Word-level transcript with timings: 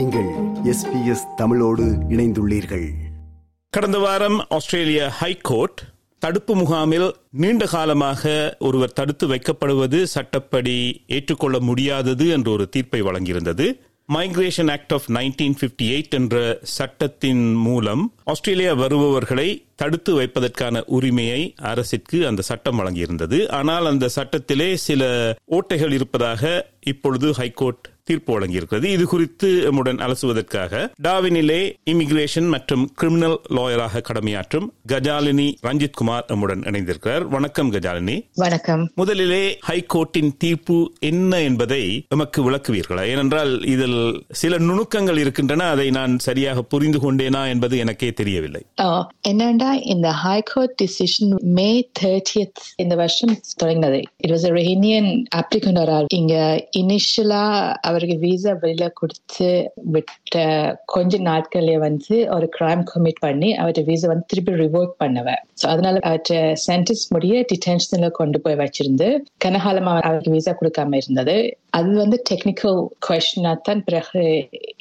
நீங்கள் 0.00 0.28
எஸ் 0.64 1.26
தமிழோடு 1.36 1.84
இணைந்துள்ளீர்கள். 2.08 2.86
கடந்த 3.70 3.98
வாரம் 3.98 4.46
ஆஸ்திரேலிய 4.48 5.08
ஹைகோர்ட் 5.08 5.80
தடுப்பு 6.18 6.54
முகாமில் 6.56 7.12
நீண்ட 7.30 7.66
காலமாக 7.66 8.56
ஒருவர் 8.58 8.92
தடுத்து 8.92 9.26
வைக்கப்படுவது 9.28 10.02
சட்டப்படி 10.02 11.04
ஏற்றுக்கொள்ள 11.06 11.60
முடியாதது 11.60 12.28
என்ற 12.28 12.50
ஒரு 12.50 12.68
தீர்ப்பை 12.68 13.02
வழங்கியிருந்தது. 13.02 13.66
Migration 14.12 14.70
act 14.70 14.92
of 14.92 15.04
nineteen 15.08 15.58
fifty 15.60 15.82
eight 15.82 16.10
என்ற 16.10 16.58
சட்டத்தின் 16.62 17.54
மூலம் 17.54 18.14
ஆஸ்திரேலியா 18.24 18.72
வருபவர்களை 18.72 19.66
தடுத்து 19.74 20.20
வைப்பதற்கான 20.20 20.82
உரிமையை 20.86 21.54
அரசிற்கு 21.56 22.26
அந்த 22.26 22.42
சட்டம் 22.42 22.80
வழங்கியிருந்தது. 22.80 23.48
ஆனால் 23.48 23.86
அந்த 23.86 24.08
சட்டத்திலே 24.08 24.76
சில 24.76 25.34
ஓட்டைகள் 25.50 25.92
இருப்பதாக 25.92 26.70
இப்பொழுது 26.80 27.32
ஹைகோர்ட் 27.32 27.88
தீர்ப்பு 28.10 28.40
வழங்கியிருக்கிறது. 28.40 28.84
இது 28.84 29.04
குறித்து 29.06 29.62
நம்முடன் 29.62 29.96
அலசுவதற்காக 29.96 30.92
டாவினிலே 31.08 31.74
இமிகிரேஷன் 31.90 32.48
மற்றும் 32.48 32.90
கிரிமினல் 32.94 33.40
லாயராக 33.50 34.00
கடமையாற்றும் 34.00 34.66
கஜாலினி 34.88 35.54
ரஞ்சித் 35.66 35.92
குமார் 35.92 36.24
நம்முடன் 36.28 36.60
இணைந்திருக்கிறார். 36.60 37.28
வணக்கம் 37.28 37.72
கஜாலினி. 37.72 38.26
வணக்கம். 38.34 38.90
முதலிலே 38.94 39.58
ஹைகோர்ட்டின் 39.68 40.36
தீர்ப்பு 40.38 40.92
என்ன 41.00 41.40
என்பதை 41.40 42.04
எமக்கு 42.08 42.50
விளக்குவீர்களா? 42.50 43.06
ஏனென்றால் 43.06 43.64
இதில் 43.64 44.24
சில 44.30 44.58
நுணுக்கங்கள் 44.58 45.18
இருக்கின்றன. 45.18 45.64
அதை 45.64 45.90
நான் 45.90 46.18
சரியாக 46.18 46.62
புரிந்து 46.62 46.98
கொண்டேனா 46.98 47.48
என்பது 47.48 47.78
எனக்கே 47.78 48.12
தெரியவில்லை. 48.12 48.62
என்னண்டா 49.28 49.70
இந்த 49.82 50.10
ஹைகோர்ட் 50.10 50.80
டிசிஷன் 50.82 51.36
மே 51.42 51.90
தேர்ட்டியத் 52.02 52.62
இந்த 52.76 52.94
வருஷம் 52.94 53.40
தொடங்கினது. 53.62 54.02
இட் 54.16 54.30
வாஸ் 54.30 54.48
ரெஹினியன் 54.48 56.04
இங்க 56.08 56.68
இனிஷியலா 56.78 57.74
அவருக்கு 58.00 58.24
விசா 58.26 58.52
வெளியில 58.62 58.84
கொடுத்து 59.00 59.48
விட்ட 59.94 60.34
கொஞ்ச 60.94 61.18
நாட்களே 61.28 61.76
வந்து 61.78 62.16
ஒரு 62.36 62.46
கிரைம் 62.56 62.84
கமிட் 62.90 63.20
பண்ணி 63.24 63.48
அவர்கிட்ட 63.58 63.82
விசா 63.90 64.08
வந்து 64.12 64.28
திருப்பி 64.32 64.52
ரிவோர்ட் 64.62 64.94
பண்ணுவேன் 65.02 65.42
ஸோ 65.60 65.66
அதனால 65.66 66.00
அவர்கிட்ட 66.08 66.36
சென்டென்ஸ் 66.66 67.04
முடிய 67.14 67.42
டிடென்ஷன்ல 67.52 68.08
கொண்டு 68.20 68.40
போய் 68.40 68.60
வச்சிருந்து 68.62 69.08
கனகாலமா 69.44 69.94
அவருக்கு 70.00 70.36
விசா 70.36 70.54
கொடுக்காம 70.60 71.00
இருந்தது. 71.02 71.36
அது 71.78 71.90
வந்து 72.02 72.16
டெக்னிக்கல் 72.30 72.78
கொஸ்டினா 73.06 73.50
தான் 73.66 73.82
பிறகு 73.88 74.22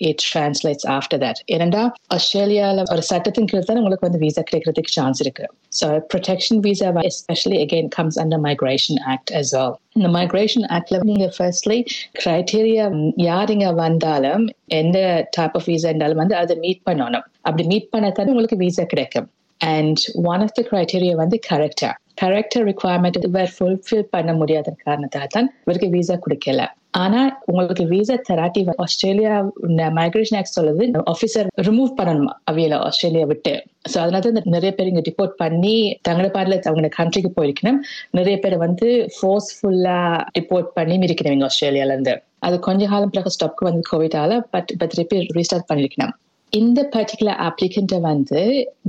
இட் 0.09 0.23
டிரான்ஸ்லேட்ஸ் 0.28 0.88
ஆஃப்டர் 0.95 1.22
தட் 1.23 1.42
ஏனென்றா 1.56 1.83
ஆஸ்திரேலியால 2.16 2.86
ஒரு 2.94 3.04
சட்டத்தின் 3.11 3.50
கீழ் 3.52 3.67
தான் 3.67 3.80
உங்களுக்கு 3.81 4.08
வந்து 4.08 4.22
விசா 4.23 4.44
கிடைக்கிறதுக்கு 4.50 4.95
சான்ஸ் 4.98 5.22
இருக்கு. 5.26 5.45
So 5.80 5.88
protection 6.14 6.61
visa 6.67 6.89
especially 7.11 7.59
again 7.66 7.92
comes 7.98 8.20
under 8.23 8.44
migration 8.48 9.00
act 9.14 9.33
as 9.42 9.54
well 9.58 9.76
இந்த 9.95 10.08
மைக்ரேஷன் 10.16 10.66
ஆக்டில் 10.76 11.06
நீங்கள் 11.09 11.32
ஃபர்ஸ்ட்லி 11.38 11.78
க்ரைட்டீரியா 12.20 12.84
யார் 13.16 13.52
இங்க 13.52 13.70
வந்தாலும் 13.72 14.44
எந்த 14.80 14.98
டைப் 15.38 15.56
ஆஃப் 15.56 15.68
வீசா 15.68 15.90
இருந்தாலும் 15.92 16.22
வந்து 16.23 16.36
அதை 16.36 16.56
மீட் 16.66 16.82
பண்ணணும். 16.90 17.26
அப்படி 17.42 17.64
மீட் 17.68 17.90
பண்ணத்தான் 17.95 18.32
உங்களுக்கு 18.34 18.58
வீசா 18.58 18.86
கிடைக்கும். 18.86 19.28
And 19.62 20.02
one 20.34 20.44
of 20.45 20.56
the 20.58 20.64
criteria 20.72 21.16
வந்து 21.16 21.40
கரெக்டாக 21.50 21.95
கரெக்டர் 22.22 22.66
ரிக்குவயர்மெண்ட் 22.70 23.26
இவர் 23.30 23.52
ஃபுல்ஃபில் 23.56 24.10
பண்ண 24.10 24.34
முடியாத 24.34 24.76
காரணத்தால் 24.86 25.34
தான் 25.36 25.50
இவருக்கு 25.66 25.90
வீசா 25.98 26.17
கொடுக்கல. 26.26 26.62
ஆனா 26.94 27.40
உங்களுக்கு 27.45 27.84
விசா 27.86 28.16
தராட்டி 28.30 28.68
ஆஸ்திரேலியா 28.78 29.52
மைக்ரேஷன் 30.00 30.38
ஆக்ட் 30.38 30.59
சொல்லுது 30.59 30.84
ஆபீசர் 31.14 31.48
ரிமூவ் 31.68 31.92
பண்ணணுமா? 32.00 32.34
அவையில 32.52 32.80
ஆஸ்திரேலியா 32.88 33.26
விட்டு. 33.26 33.64
சோ 33.92 33.98
அதனால 33.98 34.32
தான் 34.32 34.50
நிறைய 34.56 34.76
பேர் 34.76 34.88
இங்க 34.88 35.02
டிபோர்ட் 35.10 35.36
பண்ணி 35.38 36.00
தங்களை 36.02 36.30
பாடல 36.30 36.58
அவங்க 36.70 36.90
கண்ட்ரிக்கு 36.98 37.32
போயிருக்கணும். 37.38 37.80
நிறைய 38.12 38.40
பேர் 38.40 38.58
வந்து 38.58 39.10
ஃபோர்ஸ்ஃபுல்லா 39.17 40.26
டிபோர்ட் 40.40 40.72
பண்ணி 40.73 40.98
இருக்கணும் 40.98 41.45
ஆஸ்திரேலியால 41.50 41.95
இருந்து. 41.95 42.23
அது 42.40 42.60
கொஞ்ச 42.60 42.86
காலம் 42.86 43.10
பிறகு 43.10 43.36
ஸ்டாப்க்கு 43.36 43.70
வந்து 43.70 43.82
கோவிட்டால 43.92 44.40
பட் 44.50 44.72
பட் 44.78 44.90
திருப்பி 44.90 45.17
ரீஸ்டார்ட் 45.38 45.70
பண்ணிருக்கணும். 45.72 46.14
இந்த 46.53 46.80
பர்டிகுலர் 46.94 47.39
அப்ளிகண்ட்டை 47.47 47.97
வந்து 48.02 48.39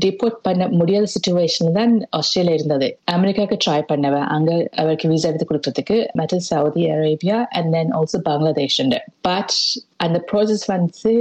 டிபோர்ட் 0.04 0.38
பண்ண 0.42 0.68
முடியாத 0.68 1.06
சுச்சுவேஷன் 1.14 1.72
தான் 1.72 1.92
ஆஸ்திரேலியா 2.10 2.54
இருந்தது. 2.54 2.88
அமெரிக்காவுக்கு 3.04 3.56
ட்ரை 3.64 3.80
பண்ணவன். 3.90 4.24
அங்க 4.34 4.50
அவருக்கு 4.76 5.08
விசா 5.08 5.28
எடுத்து 5.28 5.48
கொடுக்கறதுக்கு 5.50 5.96
மற்ற 6.12 6.38
Saudi 6.38 6.84
Arabia 6.94 7.38
and 7.58 7.70
then 7.76 7.92
also 7.98 8.20
Bangladesh 8.28 8.78
but 9.20 9.54
அந்த 9.96 10.24
ப்ராசஸ் 10.32 10.66
வந்து 10.66 11.12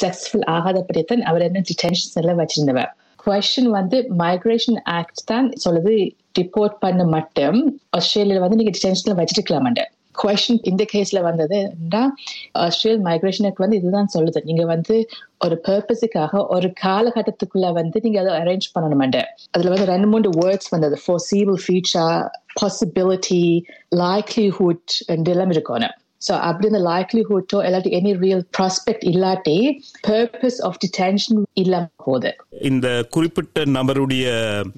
சக்சஸ்ஃபுல் 0.00 0.46
ஆகாதபடி 0.56 1.02
தான் 1.02 1.22
அவர் 1.22 1.46
என்ன 1.48 1.62
டிடென்ஷன்ஸ் 1.72 2.18
எல்லாம் 2.22 2.40
வச்சிருந்தவர். 2.42 2.90
கொஸ்டின் 3.24 3.70
வந்து 3.70 3.96
மைக்ரேஷன் 4.24 4.80
ஆக்ட் 4.98 5.24
தான் 5.24 5.48
சொல்லுது 5.64 5.94
டிபோர்ட் 6.38 6.76
பண்ண 6.78 7.04
மட்டும் 7.16 7.60
ஆஸ்திரேலியா 7.90 8.40
வந்து 8.40 8.60
நீங்க 8.62 8.74
டிடென்ஷன்ல 8.78 9.14
வச்சிருக்கலாமாண்ட. 9.22 9.82
கொஷின் 10.22 10.60
இந்த 10.62 10.84
கேஸ்ல 10.92 11.20
வந்தது 11.22 11.58
ஆஸ்திரேலியன் 12.52 13.06
மைக்ரேஷன் 13.08 13.46
ஆக்ட் 13.48 13.62
வந்து 13.64 13.76
இதுதான் 13.76 14.08
சொல்லுது. 14.18 14.42
நீங்க 14.44 14.64
வந்து 14.64 14.96
ஒரு 15.44 15.60
பர்பஸுக்காக 15.68 16.46
ஒரு 16.48 16.72
காலகட்டத்துக்குள்ள 16.84 17.72
வந்து 17.72 18.00
நீங்க 18.02 18.18
அதை 18.20 18.32
அரேஞ்ச் 18.40 18.72
பண்ணணுமாண்ட. 18.78 19.20
அதுல 19.50 19.72
வந்து 19.74 19.90
ரெண்டு 19.92 20.06
மூணு 20.06 20.30
வேர்ட்ஸ் 20.40 20.70
வந்தது. 20.70 20.98
ஃபோர்சீபிள் 21.04 21.60
ஃபியூச்சர் 21.64 22.28
பாசிபிலிட்டி 22.60 23.44
லைக்லிஹுட் 23.96 24.92
எல்லாம் 25.06 25.50
இருக்கணும் 25.50 25.96
ஸோ 26.22 26.32
அப்படி 26.48 26.66
இந்த 26.72 26.80
லைக்லிஹுட்டோ 26.90 27.58
இல்லாட்டி 27.66 27.90
எனி 27.98 28.12
ரியல் 28.24 28.44
ப்ராஸ்பெக்ட் 28.58 29.04
இல்லாட்டி 29.12 29.56
பர்பஸ் 30.08 30.60
ஆஃப் 30.68 30.78
டிடென்ஷன் 30.84 31.42
இல்லாம 31.62 31.88
போகுது. 32.04 32.30
இந்த 32.70 32.86
குறிப்பிட்ட 33.14 33.64
நபருடைய 33.76 34.26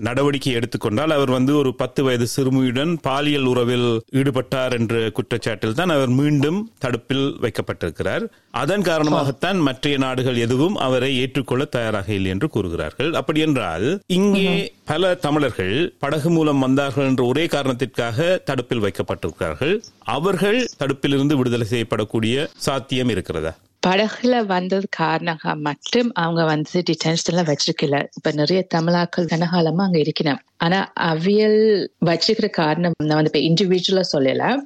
நடவடிக்கை 0.08 0.52
எடுத்துக்கொண்டால் 0.58 1.14
அவர் 1.16 1.32
வந்து 1.36 1.52
ஒரு 1.62 1.70
பத்து 1.82 2.00
வயது 2.06 2.26
சிறுமியுடன் 2.34 2.92
பாலியல் 3.06 3.48
உறவில் 3.52 3.88
ஈடுபட்டார் 4.20 4.76
என்ற 4.78 4.94
குற்றச்சாட்டில் 5.18 5.78
தான் 5.80 5.94
அவர் 5.96 6.12
மீண்டும் 6.20 6.60
தடுப்பில் 6.84 7.26
வைக்கப்பட்டிருக்கிறார். 7.44 8.26
அதன் 8.62 8.86
காரணமாகத்தான் 8.90 9.58
மற்ற 9.68 9.96
நாடுகள் 10.04 10.38
எதுவும் 10.46 10.76
அவரை 10.86 11.10
ஏற்றுக்கொள்ள 11.22 11.64
தயாராக 11.76 12.08
இல்லை 12.18 12.30
என்று 12.34 12.48
கூறுகிறார்கள். 12.54 13.10
அப்படி 13.20 13.40
என்றால் 13.46 13.86
இங்கே 14.18 14.48
பல 14.88 15.14
தமிழர்கள் 15.14 15.94
படகு 15.98 16.30
மூலம் 16.30 16.58
வந்தார்கள் 16.58 17.06
என்ற 17.06 17.24
ஒரே 17.24 17.46
காரணத்திற்காக 17.46 18.36
தடுப்பில் 18.44 18.82
வைக்கப்பட்டிருக்கிறார்கள். 18.82 19.82
அவர்கள் 19.98 20.68
தடுப்பிலிருந்து 20.78 21.34
விடுதலை 21.34 21.66
செய்யப்படக்கூடிய 21.70 22.46
சாத்தியம் 22.56 23.08
இருக்கிறதா? 23.08 23.54
படகுல 23.86 24.46
வந்தது 24.46 24.86
காரணமாக 24.90 25.54
மட்டும் 25.54 26.12
அவங்க 26.12 26.44
வந்து 26.44 26.82
டிடென்ஷன்ல 26.90 27.44
வச்சிருக்கல. 27.50 28.06
இப்ப 28.16 28.30
நிறைய 28.32 28.66
தமிழாக்கள் 28.74 29.28
கனகாலமா 29.32 29.76
அங்க 29.76 29.98
இருக்கணும். 29.98 30.38
ஆனா 30.56 30.92
அவியல் 31.00 31.88
வச்சுக்கிற 32.04 32.50
காரணம் 32.50 32.92
நான் 33.04 33.22
வந்து 33.22 33.40
இப்ப 33.40 33.64
இண்டிவிஜுவலா 33.64 34.02
சொல்லல. 34.12 34.56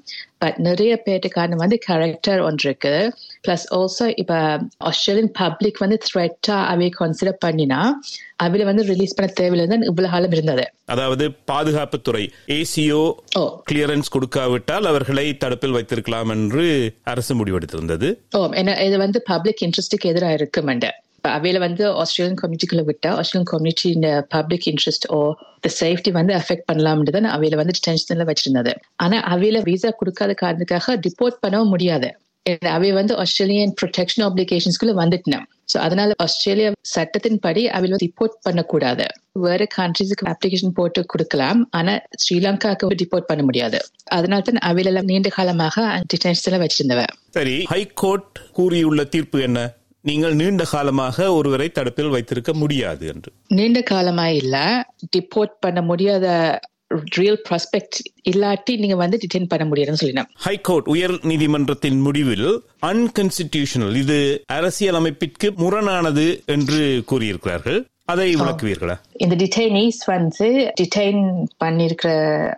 பட் 0.42 0.58
நிறைய 0.66 0.92
பேருக்கு 1.06 1.30
காரணம் 1.36 1.62
வந்து 1.62 1.78
கேரக்டர் 1.86 2.40
ஒன்று 2.46 2.68
இருக்கு. 2.68 2.94
பிளஸ் 3.46 3.66
ஆல்சோ 3.76 4.06
இப்ப 4.22 4.34
ஆஸ்திரேலியன் 4.90 5.32
பப்ளிக் 5.40 5.80
வந்து 5.84 5.98
த்ரெட்டா 6.06 6.56
அவைய 6.72 6.90
கன்சிடர் 7.00 7.38
பண்ணினா 7.44 7.80
அவையில 8.44 8.64
வந்து 8.70 8.84
ரிலீஸ் 8.90 9.16
பண்ண 9.16 9.32
தேவையில்லை 9.40 9.78
இவ்வளவு 9.90 10.12
காலம் 10.14 10.34
இருந்தது. 10.36 10.64
அதாவது 10.94 11.24
பாதுகாப்புத்துறை 11.50 12.24
ஏசிஓ 12.58 13.02
கிளியரன்ஸ் 13.70 14.12
கொடுக்காவிட்டால் 14.16 14.88
அவர்களை 14.92 15.26
தடுப்பில் 15.44 15.76
வைத்திருக்கலாம் 15.76 16.32
என்று 16.36 16.66
அரசு 17.12 17.32
முடிவெடுத்திருந்தது. 17.40 18.10
ஓ 18.38 18.42
என்ன 18.62 18.76
இது 18.88 18.98
வந்து 19.04 19.20
பப்ளிக் 19.32 19.62
இன்ட்ரெஸ்டுக்கு 19.66 20.12
எதிராக 20.12 20.36
இருக்குமெண்ட. 20.40 20.88
அவையில 21.24 21.58
வந்து 21.58 21.84
ஆஸ்திரேலியன் 22.02 22.38
கம்யூனிட்டிக்குள்ள 22.40 22.84
விட்டா 22.88 23.10
ஆஸ்திரேலியன் 23.20 23.50
கம்யூனிட்டி 23.52 23.88
இந்த 23.96 24.08
பப்ளிக் 24.36 24.66
இன்ட்ரெஸ்ட் 24.72 25.06
ஓ 25.16 25.20
இந்த 25.56 25.70
சேஃப்டி 25.80 26.12
வந்து 26.18 26.34
அஃபெக்ட் 26.40 26.68
பண்ணலாம்னு 26.70 27.14
தான் 27.16 27.30
அவையில 27.36 27.60
வந்து 27.60 27.76
டிடென்ஷன்ல 27.78 28.26
வச்சிருந்தது. 28.30 28.72
ஆனா 29.04 29.18
அவையில 29.34 29.60
விசா 29.70 29.92
கொடுக்காத 30.00 30.34
காரணத்துக்காக 30.42 30.96
டிபோர்ட் 31.06 31.42
பண்ணவும் 31.44 31.72
முடியாது. 31.74 32.10
அவை 32.76 32.88
வந்து 32.92 33.12
ஆஸ்திரேலியன் 33.22 33.72
ப்ரொடெக்ஷன் 33.80 34.24
ஆப்ளிகேஷன்ஸ்குள்ள 34.28 34.92
வந்துட்டேன். 35.00 35.44
ஸோ 35.72 35.76
அதனால 35.78 36.14
ஆஸ்திரேலியா 36.24 36.70
சட்டத்தின் 36.94 37.38
படி 37.44 37.62
அவையில 37.76 37.98
ரிப்போர்ட் 38.04 38.34
பண்ணக்கூடாது. 38.46 39.04
வேற 39.44 39.66
கண்ட்ரிஸுக்கு 39.76 40.26
அப்ளிகேஷன் 40.32 40.74
போட்டு 40.78 41.02
கொடுக்கலாம். 41.12 41.60
ஆனா 41.78 41.92
ஸ்ரீலங்காவுக்கு 42.22 43.00
ரிப்போர்ட் 43.04 43.28
பண்ண 43.30 43.44
முடியாது. 43.48 43.80
அதனால 44.18 44.40
தான் 44.48 44.60
அவையில 44.70 44.92
எல்லாம் 44.92 45.08
நீண்ட 45.12 45.30
காலமாக 45.38 45.84
டிடென்ஷன்ல 46.14 46.60
வச்சிருந்தவ. 46.64 47.04
சரி 47.38 47.56
ஹைகோர்ட் 47.74 48.42
கூறியுள்ள 48.58 49.04
தீர்ப்பு 49.04 49.40
என்ன? 49.48 49.60
நீங்கள் 50.04 50.34
நீண்ட 50.34 50.64
காலமாக 50.64 51.32
ஒருவரை 51.32 51.68
தடுப்பில் 51.68 52.08
வைத்திருக்க 52.08 52.52
முடியாது 52.52 53.06
என்று. 53.06 53.30
நீண்ட 53.48 53.80
காலமா 53.82 54.28
இல்ல. 54.40 54.56
டிபோர்ட் 55.16 55.54
பண்ண 55.60 55.82
முடியாத 55.82 56.26
ரியல் 57.16 57.38
ப்ராஸ்பெக்ட் 57.48 57.98
இல்லாட்டி 58.30 58.72
நீங்க 58.78 58.96
வந்து 58.96 59.18
டிடெயின் 59.22 59.48
பண்ண 59.48 59.64
முடியாதுன்னு 59.64 60.00
சொல்லினோம் 60.02 60.28
ஹைகோர்ட் 60.46 60.86
உயர் 60.86 61.14
நீதிமன்றத்தின் 61.22 62.00
முடிவில் 62.00 62.48
அன்கான்ஸ்டிடியூஷனல் 62.90 63.96
இது 63.96 64.18
அரசியல் 64.56 64.94
அமைப்பிற்கு 64.94 65.50
முரணானது 65.62 66.26
என்று 66.46 66.80
கூறியிருக்கிறார்கள். 67.12 67.78
அதை 68.04 68.28
விளக்குவீர்களா? 68.34 68.96
இந்த 69.24 69.34
டிடைனீஸ் 69.34 70.00
வந்து 70.06 70.48
டிடைன் 70.80 71.22
பண்ணிருக்கிற 71.64 72.10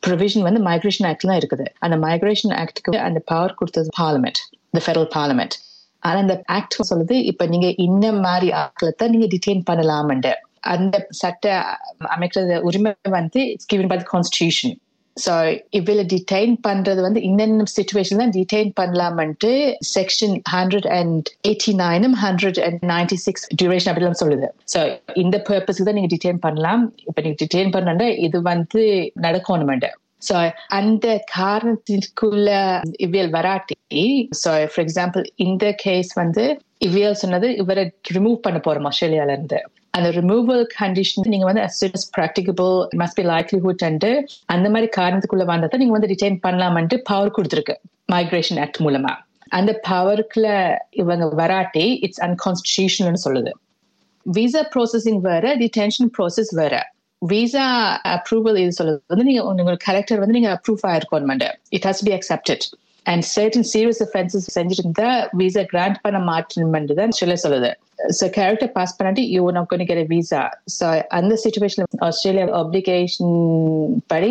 ப்ரொவிஷன் 0.06 0.46
வந்து 0.48 0.62
மைக்ரேஷன் 0.70 1.08
ஆக்ட் 1.10 1.28
தான் 1.30 1.40
இருக்குது. 1.42 1.66
அந்த 1.78 1.96
மைக்ரேஷன் 2.06 2.54
ஆக்டுக்கு 2.62 2.98
அந்த 3.08 3.22
பவர் 3.32 3.54
கொடுத்தது 3.54 3.90
பார்லிமெண்ட் 4.00 4.40
த 4.70 4.82
ஃபெடரல் 4.86 5.10
பார்லிமெண்ட் 5.18 5.56
ஆனா 6.04 6.18
அந்த 6.18 6.42
ஆக்ட் 6.46 6.90
சொல்லுது 6.90 7.12
இப்ப 7.12 7.46
நீங்க 7.46 7.74
இந்த 7.76 8.12
மாதிரி 8.12 8.52
ஆட்களை 8.52 8.90
தான் 8.90 9.10
நீங்க 9.10 9.26
டிடைன் 9.26 9.62
பண்ணலாம்ண்டு 9.70 10.32
அந்த 10.60 11.06
சட்ட 11.10 11.64
அமைக்கிறது 12.00 12.56
உரிமை 12.62 12.92
வந்து 13.08 13.52
it's 13.52 13.66
given 13.66 13.88
by 13.88 13.98
constitution 14.12 14.74
so 15.16 15.32
இவ்வளவு 15.70 16.08
டிடைன் 16.12 16.54
பண்றது 16.68 17.00
வந்து 17.00 17.20
இன்னென்ன 17.20 17.66
சுச்சுவேஷன் 17.76 18.16
தான் 18.16 18.30
டிடைன் 18.30 18.72
பண்ணலாம்ட்டு 18.80 19.50
section 19.80 20.34
hundred 20.52 20.88
and 20.88 21.28
eighty 21.42 21.72
நைனும் 21.74 22.16
hundred 22.24 22.58
and 22.58 22.80
ninety 22.84 23.14
six 23.14 23.44
duration 23.56 23.90
அப்படிலாம் 23.92 24.22
சொல்லுது. 24.22 24.48
ஸோ 24.74 24.80
இந்த 25.14 25.38
பர்பஸ்க்கு 25.48 25.82
தான் 25.82 25.94
நீங்க 25.94 26.16
டிடைன் 26.16 26.38
பண்ணலாம். 26.38 26.92
இப்ப 27.04 27.22
நீங்க 27.22 27.38
டிடைன் 27.44 27.70
பண்ணா 27.70 28.08
இது 28.18 28.42
வந்து 28.42 29.12
நடக்கணும் 29.20 29.72
ஸோ 30.28 30.52
அந்த 30.68 31.24
காரணத்திற்குள்ள 31.36 32.48
இவியல் 32.98 33.30
வராட்டி 33.30 33.76
ஸோ 34.44 34.50
ஃபார் 34.72 34.84
எக்ஸாம்பிள் 34.86 35.24
இந்த 35.36 35.74
கேஸ் 35.76 36.12
வந்து 36.14 36.44
இவியல் 36.78 37.12
சொன்னது 37.12 37.56
இவரை 37.56 37.92
ரிமூவ் 38.12 38.36
பண்ண 38.36 38.58
போறோம் 38.58 38.88
ஆஸ்திரேலியால 38.90 39.32
இருந்து 39.32 39.60
அந்த 39.90 40.10
ரிமூவல் 40.10 40.66
கண்டிஷன் 40.80 41.28
நீங்க 41.28 41.44
வந்து 41.44 41.60
as 41.60 41.76
soon 41.80 41.92
as 41.94 42.04
practicable 42.16 42.86
must 42.96 43.14
be 43.14 43.22
likelihood 43.22 43.84
and 43.84 44.10
அந்த 44.44 44.70
மாதிரி 44.70 44.88
காரணத்துக்குள்ள 44.96 45.44
வந்தா 45.44 45.76
நீங்க 45.76 45.92
வந்து 45.92 46.10
ரிட்டைன் 46.14 46.38
பண்ணலாம்ட்டு 46.42 46.96
பவர் 47.02 47.34
கொடுத்துருக்கு 47.36 47.74
மைக்ரேஷன் 48.12 48.60
ஆக்ட் 48.60 48.80
மூலமா. 48.80 49.12
அந்த 49.48 49.80
பவருக்குள்ள 49.88 50.48
இவங்க 50.90 51.26
வராட்டி 51.34 51.98
இட்ஸ் 51.98 52.22
அன்கான்ஸ்டியூஷனல்னு 52.22 53.24
சொல்லுது. 53.24 53.52
விசா 54.26 54.68
ப்ராசஸிங் 54.74 55.20
வேற 55.20 55.56
டிடென்ஷன் 55.56 56.10
ப்ராசஸ் 56.18 56.52
வேற. 56.54 56.74
விசா 57.30 57.66
அப்ரூவல் 58.14 58.60
இது 58.62 58.72
சொல்றது 58.78 59.00
வந்து 59.12 59.28
நீங்க 59.28 59.42
உங்க 59.50 59.76
கலெக்டர் 59.88 60.22
வந்து 60.22 60.38
நீங்க 60.38 60.50
அப்ரூவ் 60.56 60.82
ஆயிருக்கணும் 60.92 61.44
it 61.76 61.86
has 61.88 62.02
be 62.08 62.14
accepted 62.18 62.66
and 63.06 63.24
certain 63.34 63.66
serious 63.70 64.02
offences 64.04 64.46
செஞ்சிருந்தா 64.56 65.08
விசா 65.40 65.62
கிராண்ட் 65.72 65.98
பண்ண 66.04 66.18
மாட்டணும்னு 66.28 66.94
தான் 67.00 67.16
சொல்ல 67.18 67.34
சொல்லுது. 67.42 67.70
ஸோ 68.18 68.24
கேரக்டர் 68.36 68.70
பாஸ் 68.76 68.94
பண்ணாட்டி 68.98 69.22
யூ 69.34 69.42
நான் 69.56 69.68
கொண்டு 69.72 70.04
விசா 70.12 70.40
ஸோ 70.76 70.86
அந்த 71.18 71.34
சுச்சுவேஷன் 71.42 72.00
ஆஸ்திரேலியா 72.06 72.46
அப்ளிகேஷன் 72.60 73.34
படி 74.12 74.30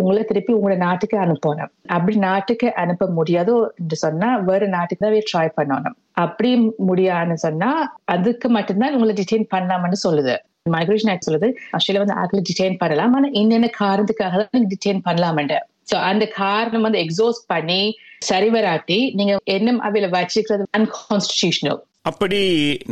உங்களை 0.00 0.22
திருப்பி 0.30 0.54
உங்களோட 0.56 0.78
நாட்டுக்கு 0.86 1.18
அனுப்பணும். 1.24 1.72
அப்படி 1.96 2.16
நாட்டுக்கு 2.28 2.70
அனுப்ப 2.84 3.08
முடியாதோ 3.18 3.56
என்று 3.82 3.98
சொன்னா 4.04 4.30
வேற 4.48 4.66
நாட்டுக்கு 4.76 5.04
தான் 5.06 5.28
ட்ரை 5.32 5.46
பண்ணணும். 5.60 5.96
அப்படி 6.24 6.50
முடியாதுன்னு 6.90 7.38
சொன்னா 7.46 7.70
அதுக்கு 8.16 8.48
மட்டும்தான் 8.56 8.96
உங்களை 8.98 9.14
டிடெயின் 9.22 9.48
பண்ணலாம்னு 9.54 10.00
சொல்லுது. 10.06 10.36
மைக்ரேஷன் 10.66 11.10
ஆக்ட் 11.10 11.26
சொல்லுது 11.28 11.48
ஆஸ்திரேலியா 11.70 12.02
வந்து 12.04 12.16
ஆக்களை 12.20 12.42
டிடைன் 12.50 12.76
பண்ணலாம். 12.78 13.14
ஆனா 13.14 13.28
என்னென்ன 13.32 13.70
காரணத்துக்காக 13.78 14.36
தான் 14.44 14.68
டிடைன் 14.72 15.02
பண்ணலாம்ட்டு 15.08 15.58
சோ 15.90 15.96
அந்த 16.02 16.24
காரணம் 16.36 16.82
வந்து 16.82 16.98
எக்ஸோஸ் 16.98 17.40
பண்ணி 17.46 17.80
சரி 18.18 18.48
வராட்டி 18.48 19.12
நீங்க 19.14 19.36
எண்ணம் 19.44 19.80
அவையில 19.80 20.08
வச்சுக்கிறது 20.10 20.64
அன்கான்ஸ்டிடியூஷனல் 20.78 21.80
அப்படி 22.02 22.38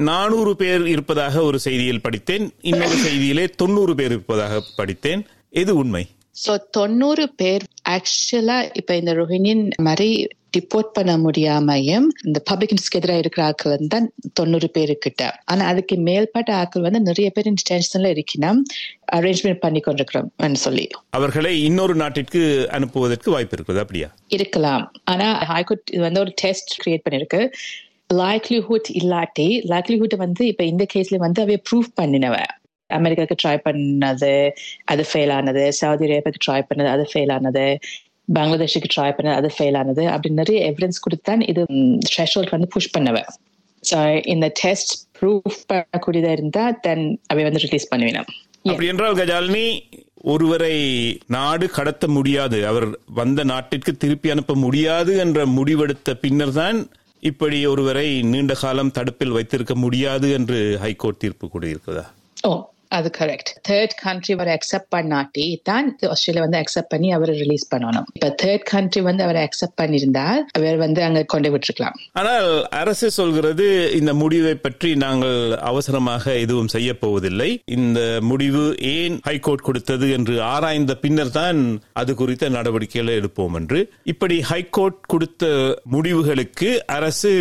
நானூறு 0.08 0.56
பேர் 0.56 0.84
இருப்பதாக 0.86 1.42
ஒரு 1.42 1.58
செய்தியில் 1.64 2.00
படித்தேன். 2.00 2.44
இன்னொரு 2.62 2.96
செய்தியிலே 3.06 3.44
தொண்ணூறு 3.56 3.94
பேர் 3.94 4.10
இருப்பதாக 4.10 4.60
படித்தேன். 4.76 5.22
எது 5.50 5.76
உண்மை? 5.76 6.04
சோ 6.36 6.58
தொண்ணூறு 6.70 7.32
பேர் 7.36 7.62
ஆக்சுவலா 7.88 8.70
இப்ப 8.74 8.96
இந்த 8.96 9.12
ரோஹிணியன் 9.12 9.70
மாதிரி 9.82 10.28
டிப்போர்ட் 10.50 10.90
பண்ண 10.92 11.18
முடியாமையும் 11.18 12.06
இந்த 12.24 12.40
பப்ளிக் 12.44 12.72
இன்ட்ரெஸ்ட்க்கு 12.72 12.98
எதிராக 12.98 13.18
இருக்கிற 13.18 13.44
ஆட்கள் 13.44 13.86
தான் 13.86 14.12
தொண்ணூறு 14.32 14.70
பேரு 14.70 14.98
கிட்ட 14.98 15.40
ஆனா 15.44 15.66
அதுக்கு 15.66 15.96
மேல்பட்ட 15.96 16.52
ஆட்கள் 16.52 16.82
வந்து 16.82 17.00
நிறைய 17.00 17.30
பேர் 17.30 17.54
டென்ஷன்ல 17.70 18.12
இருக்கணும் 18.16 18.62
அரேஞ்ச்மெண்ட் 19.12 19.54
பண்ணி 19.54 19.80
கொண்டிருக்கிறோம் 19.80 20.32
சொல்லி. 20.54 20.88
அவர்களை 21.10 21.62
இன்னொரு 21.62 21.94
நாட்டிற்கு 21.94 22.68
அனுப்புவதற்கு 22.70 23.30
வாய்ப்பு 23.30 23.56
இருக்குது 23.56 23.78
அப்படியா? 23.78 24.08
இருக்கலாம். 24.28 24.92
ஆனா 25.04 25.34
ஹைகோர்ட் 25.34 25.90
இது 25.90 26.02
வந்து 26.02 26.20
ஒரு 26.20 26.32
டெஸ்ட் 26.34 26.86
கிரியேட் 26.86 27.04
பண்ணிருக்கு. 27.08 27.50
லைக்லிஹுட் 28.14 28.90
இல்லாட்டி 28.94 29.62
லைக்லிஹுட் 29.68 30.16
வந்து 30.16 30.46
இப்ப 30.46 30.64
இந்த 30.64 30.86
கேஸ்ல 30.94 31.16
வந்து 31.16 31.44
அவைய 31.44 31.62
ப்ரூவ் 31.70 31.88
பண்ணினவ. 32.00 32.36
அமெரிக்காவுக்கு 32.98 33.40
ட்ரை 33.42 33.56
பண்ணது 33.66 34.32
அது 34.92 35.04
ஃபெயில் 35.10 35.34
ஆனது 35.38 35.64
சவுதி 35.80 36.06
அரேபியாவுக்கு 36.08 36.44
ட்ரை 36.46 36.60
பண்ணது 36.70 36.90
அது 36.94 37.04
ஃபெயில் 37.12 37.32
ஆனது 37.36 37.64
பங்களாதேஷுக்கு 38.36 38.90
ட்ரை 38.94 39.10
பண்ணது 39.16 39.36
அது 39.40 39.48
ஃபெயில் 39.54 39.78
ஆனது 39.80 40.02
அப்படி 40.12 40.30
நிறைய 40.40 40.58
எவிடன்ஸ் 40.70 41.04
கொடுத்தான் 41.06 41.42
இது 41.52 41.62
த்ரெஷோல்ட் 42.10 42.54
வந்து 42.54 42.68
புஷ் 42.74 42.92
பண்ணவ. 42.96 43.18
ஸோ 43.82 43.98
இந்த 44.34 44.46
டெஸ்ட் 44.62 44.92
ப்ரூவ் 45.18 45.52
பண்ணக்கூடியதா 45.70 46.32
இருந்தா 46.36 46.64
தென் 46.86 47.04
அவை 47.32 47.42
வந்து 47.48 47.62
ரிலீஸ் 47.66 47.90
பண்ணுவேன் 47.92 48.18
அப்படி 48.70 48.88
என்றால் 48.92 49.18
கஜாலினி 49.20 49.66
ஒருவரை 50.32 50.74
நாடு 51.36 51.66
கடத்த 51.76 52.04
முடியாது. 52.16 52.58
அவர் 52.70 52.86
வந்த 53.20 53.40
நாட்டிற்கு 53.52 53.92
திருப்பி 54.02 54.28
அனுப்ப 54.34 54.54
முடியாது 54.64 55.12
என்ற 55.24 55.46
முடிவெடுத்த 55.56 56.14
பின்னர் 56.24 56.54
தான் 56.60 56.78
இப்படி 57.22 57.58
ஒருவரை 57.72 58.06
நீண்ட 58.32 58.52
காலம் 58.60 58.92
தடுப்பில் 58.98 59.34
வைத்திருக்க 59.36 59.74
முடியாது 59.84 60.28
என்று 60.38 60.58
ஹைகோர்ட் 60.84 61.20
தீர்ப்பு 61.24 61.46
கூறியிருக்கிறதா? 61.54 62.04
ஓ 62.48 62.52
அது 62.98 63.08
கரெக்ட் 63.18 63.50
தேர்ட் 63.68 63.94
கண்ட்ரி 64.04 64.32
அவரை 64.36 64.52
அக்செப்ட் 64.58 64.90
பண்ணாட்டி 64.96 65.46
தான் 65.70 65.86
ஆஸ்திரேலியா 66.12 66.44
வந்து 66.46 66.60
அக்செப்ட் 66.62 66.90
பண்ணி 66.94 67.08
அவரை 67.16 67.34
ரிலீஸ் 67.42 67.66
பண்ணணும். 67.74 68.06
இப்ப 68.16 68.30
தேர்ட் 68.42 68.66
கண்ட்ரி 68.72 69.02
வந்து 69.08 69.24
அவரை 69.26 69.42
அக்செப்ட் 69.48 69.78
பண்ணியிருந்தால் 69.80 70.40
அவர் 70.58 70.78
வந்து 70.84 71.00
அங்க 71.08 71.22
கொண்டு 71.34 71.50
விட்டுருக்கலாம். 71.54 71.96
ஆனால் 72.22 72.48
அரசு 72.82 73.10
சொல்கிறது 73.20 73.66
இந்த 74.00 74.14
முடிவை 74.22 74.54
பற்றி 74.66 74.90
நாங்கள் 75.04 75.38
அவசரமாக 75.70 76.34
எதுவும் 76.44 76.72
செய்ய 76.74 76.90
போவதில்லை. 77.04 77.50
இந்த 77.78 78.00
முடிவு 78.30 78.64
ஏன் 78.94 79.16
ஹைகோர்ட் 79.28 79.66
கொடுத்தது 79.68 80.08
என்று 80.18 80.34
ஆராய்ந்த 80.54 80.94
பின்னர் 81.04 81.34
தான் 81.40 81.60
அது 82.02 82.10
குறித்த 82.22 82.50
நடவடிக்கைகளை 82.58 83.14
எடுப்போம் 83.20 83.56
என்று. 83.60 83.80
இப்படி 84.14 84.38
ஹைகோர்ட் 84.50 85.00
கொடுத்த 85.14 85.50
முடிவுகளுக்கு 85.94 86.68
அரசு 86.98 87.32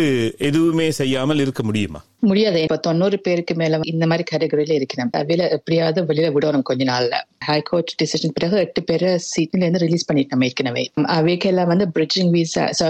எதுவுமே 0.50 0.88
செய்யாமல் 1.02 1.42
இருக்க 1.44 1.62
முடியுமா? 1.68 2.02
முடியாது. 2.30 2.62
இப்ப 2.62 2.76
தொண்ணூறு 2.76 3.18
பேருக்கு 3.26 3.54
மேல 3.54 3.80
இந்த 3.92 4.06
மாதிரி 4.06 4.24
கேட்டகரியில 4.30 4.76
இருக்கணும் 4.78 5.10
வெளியில 5.30 5.48
எப்படியாவது 5.56 6.04
வெளியில 6.10 6.30
விடணும் 6.36 6.66
கொஞ்ச 6.70 6.82
நாள்ல. 6.92 7.14
ஹைகோர்ட் 7.48 7.92
டிசிஷன் 8.00 8.34
பிறகு 8.34 8.56
எட்டு 8.64 8.80
பேரை 8.88 9.08
சீட்ல 9.30 9.62
இருந்து 9.64 9.82
ரிலீஸ் 9.84 10.06
பண்ணிட்டோம் 10.08 10.44
ஏற்கனவே. 10.46 10.82
அவைக்கெல்லாம் 11.18 11.70
வந்து 11.72 11.86
பிரிட்ஜிங் 11.94 12.30
விசா 12.36 12.64
சோ 12.80 12.86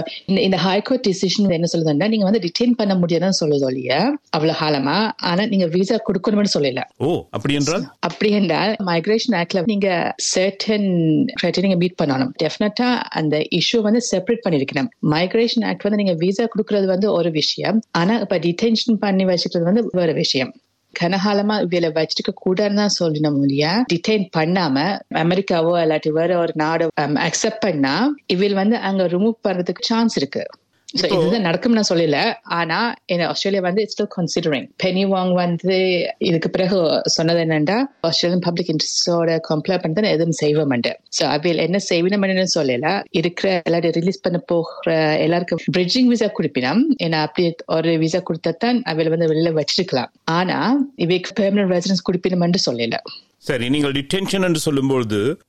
இந்த 0.47 0.57
ஹைகோர்ட் 0.57 1.05
டிசிஷன் 1.09 1.55
என்ன 1.57 1.69
சொல்லுதுன்னா 1.73 2.09
நீங்க 2.13 2.25
வந்து 2.29 2.41
டிடைன் 2.45 2.75
பண்ண 2.81 2.95
முடியாதுன்னு 2.95 3.39
சொல்லுது 3.41 3.65
ஒழிய 3.69 3.91
அவ்வளவு 4.29 4.59
காலமா. 4.59 4.97
ஆனா 5.21 5.45
நீங்க 5.45 5.67
விசா 5.77 5.97
கொடுக்கணும்னு 6.07 6.53
சொல்லல. 6.55 6.83
ஓ 6.97 7.09
அப்படி 7.29 7.53
என்றால்? 7.53 7.85
அப்படி 7.99 8.31
என்றால் 8.31 8.73
மைக்ரேஷன் 8.85 9.37
ஆக்ட்ல 9.41 9.63
நீங்க 9.65 9.89
சர்டன் 10.35 10.89
கிரைட்டீரியா 11.41 11.79
மீட் 11.83 11.99
பண்ணணும். 12.01 12.31
டெஃபினட்டா 12.43 12.89
அந்த 13.21 13.35
இஷ்யூ 13.59 13.81
வந்து 13.81 14.01
செப்பரேட் 14.11 14.45
பண்ணிருக்கணும். 14.45 14.89
மைக்ரேஷன் 15.15 15.65
ஆக்ட் 15.65 15.85
வந்து 15.87 16.01
நீங்க 16.03 16.15
விசா 16.23 16.47
கொடுக்கறது 16.53 16.85
வந்து 16.85 17.11
ஒரு 17.11 17.31
விஷயம். 17.31 17.79
ஆனா 17.91 18.15
இப்ப 18.19 18.37
டிடென்ஷன் 18.37 18.99
பண்ணி 18.99 19.22
வச்சுக்கிறது 19.25 19.69
வந்து 19.71 19.83
வேற 19.91 20.11
விஷயம். 20.13 20.53
கனகாலமா 20.93 21.55
இவள 21.65 21.87
வச்சிருக்க 21.89 22.31
கூடாதுன்னு 22.45 22.81
தான் 22.83 22.97
சொல்லணும் 22.99 23.39
இல்லையா? 23.41 23.71
டிடைன் 23.93 24.25
பண்ணாம 24.37 24.75
அமெரிக்காவோ 25.13 25.73
இல்லாட்டி 25.83 26.09
வேற 26.09 26.37
ஒரு 26.37 26.53
நாடோ 26.55 26.87
um, 27.01 27.15
அக்செப்ட் 27.17 27.63
பண்ணா 27.65 27.95
இவள் 28.27 28.53
வந்து 28.53 28.77
அங்க 28.77 29.07
ரிமூவ் 29.07 29.37
பண்றதுக்கு 29.47 29.87
சான்ஸ் 29.87 30.17
இருக்கு. 30.17 30.43
So, 30.95 31.07
இதுதான் 31.07 31.41
நடக்கும் 31.41 31.73
நான் 31.73 31.87
சொல்லல. 31.89 32.33
ஆனா 32.43 32.93
என்ன 33.05 33.27
ஆஸ்திரேலியா 33.27 33.61
வந்து 33.61 33.81
இட்ஸ் 33.81 34.03
கன்சிடரிங் 34.03 34.69
பெனி 34.83 35.05
வாங் 35.05 35.33
வந்து 35.33 36.07
இதுக்கு 36.17 36.49
பிறகு 36.49 37.01
சொன்னது 37.05 37.39
என்னன்னா 37.43 37.77
ஆஸ்திரேலியன் 37.99 38.43
பப்ளிக் 38.45 38.75
இன்ட்ரெஸ்டோட 38.75 39.39
கம்ப்ளை 39.49 39.79
பண்ணி 39.79 40.09
எதுவும் 40.09 40.31
செய்ய 40.31 40.65
மாட்டேன் 40.65 40.99
சோ 41.19 41.23
அவையில் 41.23 41.57
என்ன 41.57 41.79
செய்யணும்னு 41.89 42.45
சொல்லல. 42.59 43.01
இருக்கிற 43.09 43.61
எல்லாரும் 43.65 43.91
ரிலீஸ் 43.91 44.21
பண்ண 44.21 44.37
போகிற 44.37 45.17
எல்லாருக்கும் 45.17 45.59
பிரிட்ஜிங் 45.77 46.05
விசா 46.05 46.25
கொடுப்பினோம். 46.25 46.83
ஏன்னா 47.03 47.21
அப்படி 47.21 47.55
ஒரு 47.65 47.97
விசா 47.97 48.19
கொடுத்தா 48.19 48.53
தான் 48.57 48.81
அவையில 48.81 49.09
வந்து 49.09 49.27
வெளியில 49.27 49.61
வச்சிருக்கலாம். 49.61 50.07
ஆனா 50.23 50.87
இவைக்கு 50.95 51.43
பெர்மனன்ட் 51.43 51.75
ரெசிடன்ஸ் 51.75 52.07
கொடுப்பினோம்னு 52.11 52.59
சொல்லல. 52.71 52.99
சரி 53.47 53.69
நீங்கள் 53.69 53.91
டிடென்ஷன் 53.91 54.45
என்று 54.47 54.59
சொல்லும்போது 54.59 55.39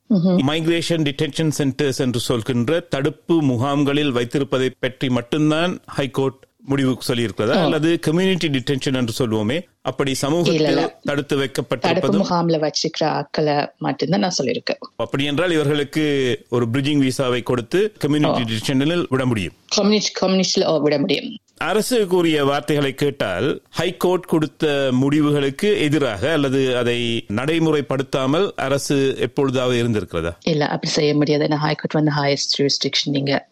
மைக்ரேஷன் 0.51 1.05
டிடென்ஷன் 1.09 1.53
சென்டர்ஸ் 1.59 1.99
என்று 1.99 2.21
சொல்கின்ற 2.21 2.81
தடுப்பு 2.81 3.43
முகாம்களில் 3.43 4.13
வைத்திருப்பதை 4.13 4.71
பற்றி 4.79 5.09
மட்டும்தான் 5.09 5.75
ஹைகோர்ட் 5.99 6.41
முடிவு 6.67 6.99
சொல்லியிருக்கிறதா? 7.09 7.55
அல்லது 7.65 7.99
கம்யூனிட்டி 7.99 8.49
டிடென்ஷன் 8.49 8.97
என்று 8.97 9.15
சொல்லுவோமே 9.19 9.57
அப்படி 9.83 10.15
சமூகத்தில் 10.15 10.65
தடுத்து 10.65 11.03
தடுப்பு 11.09 11.39
வைக்கப்பட்டிருப்பதும் 11.41 12.23
முகாம்ல 12.23 12.59
வச்சிருக்கிற 12.65 13.05
ஆட்களை 13.05 13.57
மட்டும்தான் 13.79 14.21
நான் 14.21 14.37
சொல்லியிருக்கேன். 14.39 14.81
அப்படி 14.97 15.25
என்றால் 15.25 15.51
இவர்களுக்கு 15.51 16.05
ஒரு 16.51 16.67
பிரிட்ஜிங் 16.73 17.05
விசாவை 17.09 17.43
கொடுத்து 17.43 17.93
கம்யூனிட்டி 17.99 18.43
டிடென்ஷனில் 18.43 19.05
விட 19.09 19.27
முடியும். 19.27 19.55
கம்யூனிஸ்ட் 19.77 20.17
கம்யூனிஸ்ட்ல 20.23 20.81
விட 20.83 20.99
முடியும். 20.99 21.29
அரசு 21.69 22.07
கூறிய 22.07 22.45
வார்த்தைகளை 22.45 22.93
கேட்டால் 22.95 23.47
ஹைகோர்ட் 23.71 24.31
கொடுத்த 24.33 24.89
முடிவுகளுக்கு 24.93 25.69
எதிராக 25.81 26.33
அல்லது 26.33 26.77
அதை 26.77 26.99
நடைமுறைப்படுத்தாமல் 27.33 28.47
அரசு 28.67 28.97
எப்பொழுதாவது 29.19 29.77
இருந்திருக்கிறதா? 29.83 30.33
இல்ல 30.45 30.65
அப்படி 30.67 30.93
செய்ய 30.93 31.15
முடியாது. 31.15 31.47
ஏன்னா 31.47 31.59
ஹைகோர்ட் 31.67 31.99
வந்து 32.01 32.13
ஹையஸ்ட் 32.19 32.55
ஜூரிஸ்டிக்ஷன் 32.59 33.15
நீங்க 33.17 33.49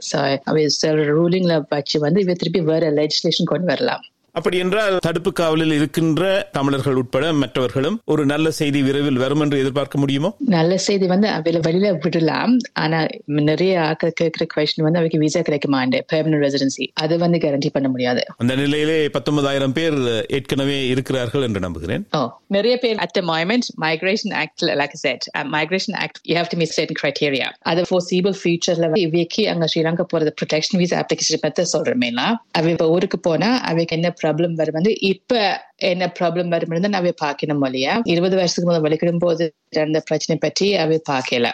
ரூலிங்ல 1.18 1.62
வச்சு 1.68 2.00
வந்து 2.00 2.20
இவ 2.20 2.32
திருப்பி 2.32 2.60
வேற 2.60 2.90
லெஜிஸ்லேஷன் 2.90 3.52
கொண்டு 3.52 3.66
வரலாம். 3.66 4.04
அப்படி 4.38 4.58
என்றால் 4.58 4.94
தடுப்பு 4.98 5.30
காவலில் 5.32 5.72
இருக்கின்ற 5.72 6.48
தமிழர்கள் 6.52 6.98
உட்பட 7.00 7.32
மற்றவர்களும் 7.32 7.96
ஒரு 8.04 8.26
நல்ல 8.26 8.50
செய்தி 8.50 8.82
விரைவில் 8.82 9.18
வரும் 9.22 9.40
என்று 9.40 9.58
எதிர்பார்க்க 9.58 9.98
முடியுமோ? 9.98 10.30
நல்ல 10.38 10.76
செய்தி 10.86 11.06
வந்து 11.06 11.28
அவையில 11.28 11.58
வெளியில 11.66 11.88
விடலாம். 12.04 12.56
ஆனா 12.72 13.06
நிறைய 13.26 13.82
ஆட்கள் 13.82 14.12
கேட்கிற 14.12 14.46
கொஸ்டின் 14.54 14.84
வந்து 14.86 14.98
அவைக்கு 14.98 15.18
விசா 15.18 15.40
கிடைக்குமாண்டு 15.40 16.00
பெர்மனன்ட் 16.12 16.44
ரெசிடென்சி 16.44 16.86
அது 17.04 17.18
வந்து 17.18 17.38
கேரண்டி 17.38 17.70
பண்ண 17.72 17.88
முடியாது. 17.88 18.22
அந்த 18.36 18.56
நிலையிலே 18.62 19.08
பத்தொன்பதாயிரம் 19.16 19.74
பேர் 19.78 19.98
ஏற்கனவே 20.38 20.78
இருக்கிறார்கள் 20.92 21.42
என்று 21.42 21.60
நம்புகிறேன். 21.60 22.06
Oh, 22.16 22.26
நிறைய 22.46 22.78
பேர் 22.78 22.96
at 22.96 23.14
the 23.18 23.24
moment 23.32 23.66
migration 23.86 24.32
act 24.42 24.58
like 24.80 24.94
I 24.98 25.02
said 25.04 25.22
uh, 25.38 25.44
migration 25.56 25.94
act 26.04 26.18
you 26.30 26.38
have 26.40 26.50
to 26.54 26.58
meet 26.62 26.72
certain 26.78 27.00
criteria. 27.02 27.50
அது 27.72 27.86
foreseeable 27.92 28.38
futureல 28.44 28.92
இவைக்கு 29.06 29.44
அங்க 29.54 29.68
ஸ்ரீலங்கா 29.74 30.06
போறது 30.14 30.32
protection 30.40 30.76
visa 30.84 30.96
application 31.02 31.40
பத்தி 31.46 31.68
சொல்றமேனா 31.76 32.26
அவ 32.58 32.70
இப்ப 32.76 32.90
ஊருக்கு 32.96 33.20
போனா 33.28 33.52
அவைக்கு 33.72 33.96
என்ன 33.96 34.08
ப்ராப்ளம் 34.22 34.54
வரும் 34.54 34.78
வந்து 34.78 34.92
இப்போ 35.04 35.40
என்ன 35.90 36.08
ப்ராப்ளம் 36.18 36.52
வரும் 36.54 36.84
தான் 36.86 36.98
அவை 37.00 37.12
பார்க்கணும் 37.24 37.64
இல்லையா 37.68 37.94
இருபது 38.14 38.34
வருஷத்துக்கு 38.40 38.70
முதல் 38.70 38.84
வலிக்கிடும் 38.86 39.22
போது 39.26 39.44
நடந்த 39.76 40.00
பிரச்சனை 40.08 40.34
பற்றி 40.44 40.66
அவை 40.82 40.96
பார்க்கல. 41.10 41.48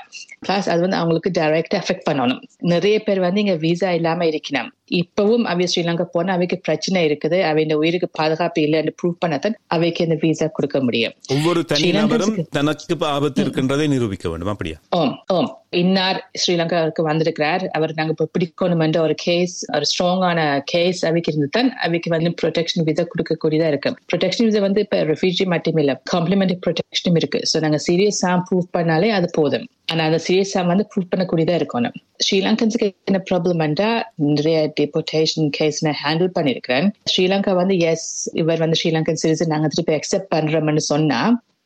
பிளஸ் 0.44 0.68
அது 0.72 0.80
வந்து 0.84 0.98
அவங்களுக்கு 1.00 1.30
டைரக்ட் 1.38 1.76
எஃபெக்ட் 1.80 2.08
பண்ணணும். 2.08 2.40
நிறைய 2.72 2.96
பேர் 3.06 3.20
வந்து 3.26 3.42
இங்க 3.44 3.54
விசா 3.64 3.90
இல்லாம 3.98 4.26
இருக்கணும். 4.30 4.68
இப்பவும் 5.00 5.44
அவை 5.52 5.64
ஸ்ரீலங்கா 5.70 6.04
போனா 6.12 6.34
அவைக்கு 6.36 6.56
பிரச்சனை 6.66 6.98
இருக்குது. 7.08 7.38
அவை 7.48 7.60
இந்த 7.64 7.76
உயிருக்கு 7.80 8.08
பாதுகாப்பு 8.18 8.60
இல்லைன்னு 8.66 8.92
ப்ரூவ் 9.00 9.16
பண்ணத்தான் 9.22 9.56
அவைக்கு 9.76 10.06
இந்த 10.06 10.16
விசா 10.22 10.46
கொடுக்க 10.58 10.78
முடியும். 10.86 11.14
ஒவ்வொரு 11.34 11.62
தனிநபரும் 11.72 12.36
தனக்கு 12.58 12.96
ஆபத்து 13.14 13.42
இருக்கின்றதை 13.44 13.86
நிரூபிக்க 13.94 14.26
வேண்டும். 14.32 14.52
அப்படியா? 14.54 14.78
ஓம் 15.00 15.14
ஓம் 15.36 15.50
இன்னார் 15.82 16.20
ஸ்ரீலங்காவுக்கு 16.42 17.02
வந்திருக்கிறார். 17.10 17.64
அவர் 17.78 17.96
நாங்க 17.98 18.14
இப்ப 18.16 18.28
பிடிக்கணும் 18.34 18.84
என்ற 18.86 18.98
ஒரு 19.06 19.16
கேஸ் 19.26 19.56
ஒரு 19.78 19.88
ஸ்ட்ராங்கான 19.92 20.38
கேஸ் 20.72 21.02
அவைக்கு 21.10 21.32
இருந்து 21.32 21.50
தான் 21.58 21.70
அவைக்கு 21.86 22.10
வந்து 22.16 22.32
ப்ரொடெக்ஷன் 22.42 22.86
விசா 22.88 23.06
கொடுக்கக்கூடியதா 23.12 23.68
இருக்கு. 23.72 23.92
ப்ரொடெக்ஷனிசம் 24.18 24.64
வந்து 24.66 24.80
இப்ப 24.84 24.96
ரெஃப்யூஜி 25.08 25.44
மட்டும் 25.52 25.76
இல்ல 25.80 25.92
காம்ப்ளிமெண்டரி 26.12 26.58
ப்ரொடெக்ஷனும் 26.64 27.18
இருக்கு. 27.20 27.40
ஸோ 27.50 27.56
நாங்க 27.64 27.78
சீரியஸா 27.86 28.30
ப்ரூவ் 28.46 28.64
பண்ணாலே 28.76 29.08
அது 29.16 29.28
போதும். 29.36 29.66
ஆனா 29.92 30.02
அந்த 30.08 30.18
சீரியஸா 30.24 30.62
வந்து 30.70 30.84
ப்ரூவ் 30.92 31.10
பண்ணக்கூடியதா 31.12 31.54
இருக்கணும் 31.60 31.94
ஸ்ரீலங்கன்ஸுக்கு 32.26 32.86
என்ன 33.10 33.18
ப்ராப்ளம் 33.28 33.62
நிறைய 34.38 34.56
டிபோர்டேஷன் 34.80 35.48
கேஸ் 35.58 35.78
நான் 35.86 36.00
ஹேண்டில் 36.04 36.30
பண்ணிருக்கிறேன். 36.38 36.88
ஸ்ரீலங்கா 37.12 37.54
வந்து 37.60 37.76
எஸ் 37.90 38.08
இவர் 38.42 38.62
வந்து 38.64 38.78
ஸ்ரீலங்கன் 38.80 39.20
சிட்டிசன் 39.22 39.52
நாங்க 39.54 39.70
திருப்பி 39.74 39.94
அக்செப்ட் 39.98 40.32
பண்றோம்னு 40.34 40.84
சொன்னா 40.92 41.20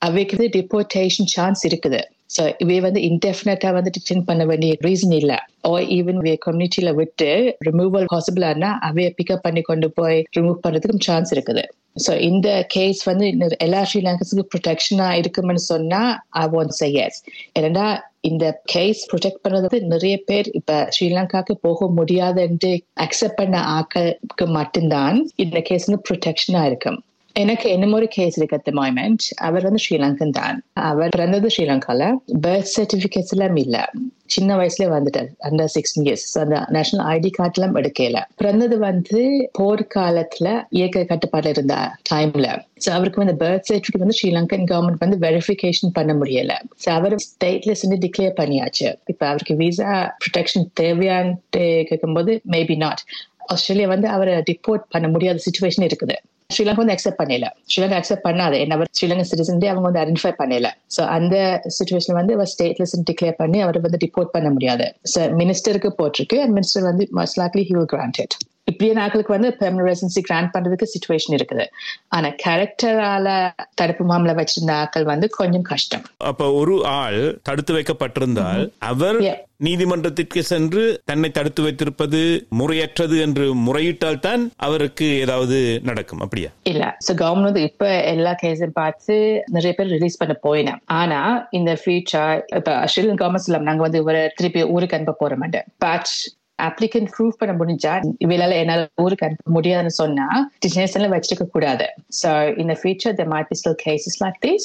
அவைக்கு 0.08 0.48
டிபோர்டேஷன் 0.58 1.30
சான்ஸ் 1.36 1.62
இருக்குது. 1.70 2.02
ஸோ 2.34 2.42
இவை 2.64 2.78
வந்து 2.86 3.00
இன்டெஃபினட்டா 3.10 3.70
வந்து 3.76 3.92
டிடெக்ஷன் 3.94 4.26
பண்ண 4.28 4.42
வேண்டிய 4.50 4.72
ரீசன் 4.86 5.16
இல்ல. 5.20 5.32
ஓ 5.68 5.72
ஈவன் 5.98 6.18
இவைய 6.20 6.36
கம்யூனிட்டியில 6.46 6.90
விட்டு 7.00 7.28
ரிமூவல் 7.68 8.10
பாசிபிளானா 8.14 8.70
அவைய 8.88 9.08
பிக்கப் 9.18 9.44
பண்ணி 9.46 9.62
கொண்டு 9.70 9.90
போய் 9.98 10.18
ரிமூவ் 10.36 10.62
பண்றதுக்கும் 10.64 11.06
சான்ஸ் 11.08 11.32
இருக்குது. 11.36 11.64
ஸோ 12.04 12.12
இந்த 12.28 12.48
கேஸ் 12.74 13.00
வந்து 13.08 13.26
எல்லா 13.66 13.80
ஸ்ரீலங்கஸுக்கு 13.90 14.44
ப்ரொடெக்ஷனா 14.52 15.08
இருக்கும்னு 15.20 15.62
சொன்னா 15.72 16.00
ஐ 16.42 16.44
வாண்ட் 16.54 16.74
சே 16.78 16.88
எஸ் 17.04 17.18
ஏன்னா 17.60 17.86
இந்த 18.30 18.44
கேஸ் 18.72 19.00
ப்ரொடெக்ட் 19.10 19.42
பண்றது 19.44 19.78
நிறைய 19.92 20.16
பேர் 20.28 20.48
இப்ப 20.58 20.80
ஸ்ரீலங்காக்கு 20.96 21.54
போக 21.66 21.88
முடியாதுன்ட்டு 21.98 22.72
அக்செப்ட் 23.06 23.40
பண்ண 23.40 23.58
ஆக்களுக்கு 23.78 24.46
மட்டும்தான் 24.58 25.18
இந்த 25.44 25.60
கேஸ் 25.68 25.88
வந்து 25.88 26.04
ப்ரொடெக்ஷனா 26.08 26.62
இருக்கும். 26.70 26.98
எனக்கு 27.36 27.70
என்னமோ 27.70 27.94
ஒரு 27.94 28.08
கேஸ் 28.08 28.36
இருக்கு 28.38 28.56
அட் 28.56 28.74
மொமெண்ட் 28.74 29.24
அவர் 29.36 29.62
வந்து 29.62 29.78
ஸ்ரீலங்கன் 29.84 30.30
தான். 30.30 30.64
அவர் 30.72 31.08
பிறந்தது 31.08 31.46
ஸ்ரீலங்கால. 31.46 32.02
பர்த் 32.40 32.72
சர்டிபிகேட்ஸ் 32.76 33.32
எல்லாம் 33.32 33.56
இல்ல. 33.56 33.90
சின்ன 34.26 34.56
வயசுல 34.56 34.84
வந்துட்டார். 34.88 35.28
அண்டர் 35.40 35.70
சிக்ஸ்டீன் 35.74 36.06
இயர்ஸ் 36.06 36.38
அந்த 36.38 36.66
நேஷனல் 36.68 37.06
ஐடி 37.06 37.30
கார்டு 37.30 37.62
எல்லாம் 37.62 37.76
எடுக்கல. 37.76 38.22
பிறந்தது 38.36 38.78
வந்து 38.78 39.22
போர்க்காலத்துல 39.58 40.64
இயக்க 40.70 41.00
கட்டுப்பாடுல 41.00 41.46
இருந்த 41.46 41.76
டைம்ல 42.12 42.46
சோ 42.84 42.90
அவருக்கு 42.90 43.24
வந்து 43.24 43.44
பர்த் 43.44 43.68
சர்டிபிகேட் 43.70 43.98
வந்து 43.98 44.18
ஸ்ரீலங்கன் 44.22 44.64
கவர்மெண்ட் 44.64 44.98
வந்து 44.98 45.18
வெரிஃபிகேஷன் 45.18 45.92
பண்ண 45.92 46.14
முடியல. 46.14 46.52
சோ 46.84 46.90
அவர் 46.90 47.16
ஸ்டேட்லெஸ் 47.16 47.86
டிக்ளேர் 48.06 48.38
பண்ணியாச்சு. 48.40 48.94
இப்ப 49.06 49.26
அவருக்கு 49.26 49.56
விசா 49.56 50.16
ப்ரொடெக்ஷன் 50.24 50.66
தேவையான்ட்டு 50.80 51.84
கேட்கும்போது 51.84 52.40
மேபி 52.50 52.76
நாட் 52.76 53.04
ஆஸ்திரேலியா 53.38 53.88
வந்து 53.88 54.08
அவரை 54.08 54.34
டிப்போர்ட் 54.34 54.84
பண்ண 54.88 55.08
முடியாத 55.08 55.38
சுச்சுவேஷன் 55.46 55.86
இருக்குது. 55.88 56.16
ஸ்ரீலங்கா 56.56 56.80
வந்து 56.82 56.96
அக்செப்ட் 56.96 57.20
பண்ணல. 57.22 57.48
ஸ்ரீலங்கா 57.72 57.98
அக்செப்ட் 58.00 58.26
பண்ணாது. 58.28 58.56
என்ன 58.64 58.86
ஸ்ரீலங்கா 59.00 59.26
சிட்டிசன் 59.30 59.66
அவங்க 59.72 59.86
வந்து 59.88 60.02
ஐடென்டிஃபை 60.04 60.32
பண்ணல. 60.42 60.70
சோ 60.96 61.04
அந்த 61.16 61.36
சுச்சுவேஷன் 61.78 62.18
வந்து 62.20 62.34
அவர் 62.34 62.50
ஸ்டேட்லெஸ் 62.54 62.96
டிக்ளேர் 63.10 63.36
பண்ணி 63.42 63.60
அவர் 63.60 63.80
வந்து 63.80 64.00
ரிப்போர்ட் 64.06 64.34
பண்ண 64.36 64.50
முடியாது. 64.50 64.86
மினிஸ்டருக்கு 65.42 65.90
போட்டிருக்கு. 66.00 66.38
அண்ட் 66.44 66.54
மினிஸ்டர் 66.58 66.88
வந்து 66.90 67.06
most 67.18 67.40
likely 67.42 67.64
he 67.70 67.74
will 67.78 67.92
granted 67.94 68.36
இப்படியே 68.72 68.94
நாட்களுக்கு 69.00 69.36
வந்து 69.36 69.50
பெர்மனன்ட் 69.60 69.90
ரெசிடென்சி 69.90 70.22
கிராண்ட் 70.28 70.52
பண்றதுக்கு 70.54 70.90
சுச்சுவேஷன் 70.94 71.36
இருக்குது. 71.38 71.66
ஆனா 72.16 72.30
கேரக்டரால 72.44 73.28
தடுப்பு 73.80 74.04
மாமலை 74.10 74.34
வச்சிருந்த 74.40 74.74
ஆட்கள் 74.80 75.10
வந்து 75.12 75.28
கொஞ்சம் 75.38 75.68
கஷ்டம். 75.72 76.04
அப்ப 76.30 76.50
ஒரு 76.60 76.76
ஆள் 76.98 77.22
தடுத்து 77.50 77.74
வைக்கப்பட்டிருந்தால் 77.78 78.64
அவர். 78.92 79.18
நீதிமன்றத்திற்கு 79.66 80.40
சென்று 80.50 80.84
தன்னை 81.10 81.28
தடுத்து 81.30 81.60
வைத்திருப்பது 81.64 82.20
முறையற்றது 82.60 83.16
என்று 83.26 83.44
முறையிட்டால் 83.66 84.20
தான் 84.26 84.42
அவருக்கு 84.66 85.06
ஏதாவது 85.24 85.58
நடக்கும். 85.88 86.22
அப்படியா? 86.24 86.50
இல்ல. 86.70 86.82
சோ 87.06 87.10
கவர்மெண்ட் 87.20 87.48
வந்து 87.50 87.62
இப்ப 87.68 87.84
எல்லா 88.14 88.32
கேஸும் 88.42 88.76
பார்த்து 88.80 89.16
நிறைய 89.56 89.72
பேர் 89.78 89.92
ரிலீஸ் 89.96 90.20
பண்ண 90.20 90.34
போயினேன் 90.46 90.80
ஆனா 91.00 91.20
இந்த 91.58 91.72
ஃபியூச்சர் 91.82 92.36
இப்ப 92.58 92.76
ஸ்ரீலங்கன் 92.92 93.22
கவர்மெண்ட் 93.22 93.46
சொல்லம் 93.48 93.68
நாங்க 93.70 93.84
வந்து 93.86 94.02
இவரை 94.04 94.22
திருப்பி 94.40 94.70
ஊருக்கு 94.76 94.98
அனுப்ப 94.98 95.18
போற 95.22 95.36
மாட்டேன் 95.42 95.68
பட் 95.86 96.12
அப்ளிகன் 96.68 97.08
ப்ரூவ் 97.14 97.38
பண்ண 97.40 97.52
முடிஞ்சா 97.60 97.92
இவையில 98.24 98.56
என்னால 98.62 98.82
ஊருக்கு 99.04 99.26
அனுப்ப 99.28 99.52
முடியாதுன்னு 99.56 99.94
சொன்னா 100.00 100.26
டிஸ்னேஷன்ல 100.64 101.10
வச்சிருக்க 101.14 101.46
கூடாது. 101.54 101.86
சோ 102.22 102.30
இந்த 102.64 102.74
future 102.80 103.16
there 103.20 103.30
might 103.34 103.48
be 103.52 103.58
still 103.62 103.78
cases 103.86 104.16
like 104.24 104.40
this. 104.48 104.64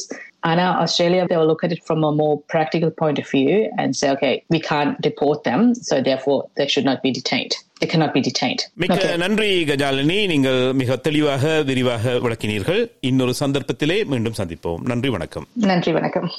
ஆனா 0.49 0.65
Australia 0.81 1.23
they 1.29 1.37
will 1.39 1.49
look 1.51 1.63
at 1.67 1.71
it 1.75 1.81
from 1.87 2.01
a 2.09 2.11
more 2.21 2.35
practical 2.53 2.91
point 3.01 3.17
of 3.23 3.27
view 3.35 3.53
and 3.81 3.89
say 3.99 4.09
okay 4.15 4.33
we 4.55 4.59
can't 4.71 4.93
deport 5.07 5.39
them 5.49 5.61
so 5.87 5.95
therefore 6.09 6.39
they 6.59 6.67
should 6.73 6.87
not 6.89 7.01
be 7.07 7.11
detained. 7.19 7.55
They 7.81 7.89
cannot 7.93 8.11
be 8.17 8.21
detained. 8.27 8.61
மிக்க 8.83 9.15
நன்றி 9.23 9.49
கஜாலினி. 9.71 10.19
நீங்கள் 10.33 10.61
மிக 10.81 10.95
தெளிவாக 11.07 11.63
விரிவாக 11.69 12.13
விளக்கினீர்கள். 12.25 12.81
இன்னொரு 13.09 13.33
சந்தர்ப்பத்திலே 13.41 13.97
மீண்டும் 14.13 14.37
சந்திப்போம். 14.39 14.81
நன்றி 14.91 15.11
வணக்கம். 15.15 15.47
நன்றி 15.71 15.93
வணக்கம். 15.97 16.29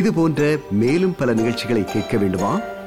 இது 0.00 0.10
போன்ற 0.20 0.42
மேலும் 0.82 1.16
பல 1.18 1.32
நிகழ்ச்சிகளை 1.40 1.84
கேட்க 1.94 2.16
வேண்டுமா? 2.22 2.52